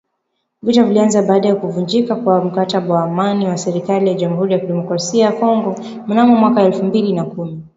Vita 0.61 0.87
ilianza 0.87 1.21
baada 1.21 1.47
ya 1.47 1.55
kuvunjika 1.55 2.15
kwa 2.15 2.45
mkataba 2.45 2.95
wa 2.95 3.03
amani 3.03 3.45
na 3.45 3.57
serikali 3.57 4.07
ya 4.09 4.13
Jamhuri 4.13 4.53
ya 4.53 4.59
Kidemocrasia 4.59 5.25
ya 5.25 5.31
Kongo, 5.31 5.75
mnamo 6.07 6.35
mwaka 6.35 6.61
elfu 6.61 6.83
mbili 6.83 7.13
na 7.13 7.25
kumi. 7.25 7.63